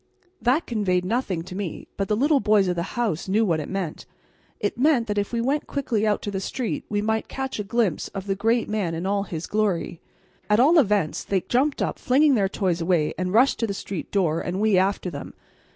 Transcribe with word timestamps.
That 0.41 0.65
conveyed 0.65 1.05
nothing 1.05 1.43
to 1.43 1.53
me, 1.55 1.87
but 1.95 2.07
the 2.07 2.15
little 2.15 2.39
boys 2.39 2.67
of 2.67 2.75
the 2.75 2.81
house 2.97 3.29
knew 3.29 3.45
what 3.45 3.59
it 3.59 3.69
meant; 3.69 4.07
it 4.59 4.75
meant 4.75 5.05
that 5.05 5.19
if 5.19 5.31
we 5.31 5.41
went 5.41 5.67
quickly 5.67 6.07
out 6.07 6.23
to 6.23 6.31
the 6.31 6.39
street 6.39 6.83
we 6.89 7.03
might 7.03 7.27
catch 7.27 7.59
a 7.59 7.63
glimpse 7.63 8.07
of 8.07 8.25
the 8.25 8.33
great 8.33 8.67
man 8.67 8.95
in 8.95 9.05
all 9.05 9.21
his 9.21 9.45
glory. 9.45 10.01
At 10.49 10.59
all 10.59 10.79
events, 10.79 11.23
they 11.23 11.41
jumped 11.41 11.83
up, 11.83 11.99
flinging 11.99 12.33
their 12.33 12.49
toys 12.49 12.81
away, 12.81 13.13
and 13.15 13.31
rushed 13.31 13.59
to 13.59 13.67
the 13.67 13.75
street 13.75 14.09
door, 14.09 14.41
and 14.41 14.59
we 14.59 14.75
after 14.75 15.11
them. 15.11 15.35